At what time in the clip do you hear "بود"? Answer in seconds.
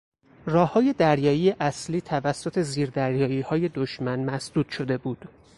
4.97-5.27